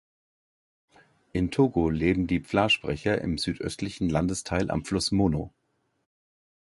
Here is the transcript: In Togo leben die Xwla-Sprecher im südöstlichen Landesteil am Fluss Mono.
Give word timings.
In 1.31 1.51
Togo 1.51 1.91
leben 1.91 2.25
die 2.25 2.41
Xwla-Sprecher 2.41 3.21
im 3.21 3.37
südöstlichen 3.37 4.09
Landesteil 4.09 4.71
am 4.71 4.83
Fluss 4.83 5.11
Mono. 5.11 5.53